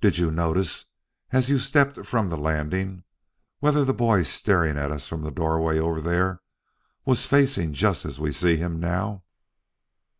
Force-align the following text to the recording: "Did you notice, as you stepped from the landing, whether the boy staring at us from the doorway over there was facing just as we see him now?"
"Did 0.00 0.18
you 0.18 0.32
notice, 0.32 0.86
as 1.30 1.48
you 1.48 1.60
stepped 1.60 2.04
from 2.06 2.28
the 2.28 2.36
landing, 2.36 3.04
whether 3.60 3.84
the 3.84 3.94
boy 3.94 4.24
staring 4.24 4.76
at 4.76 4.90
us 4.90 5.06
from 5.06 5.22
the 5.22 5.30
doorway 5.30 5.78
over 5.78 6.00
there 6.00 6.40
was 7.04 7.24
facing 7.24 7.72
just 7.72 8.04
as 8.04 8.18
we 8.18 8.32
see 8.32 8.56
him 8.56 8.80
now?" 8.80 9.22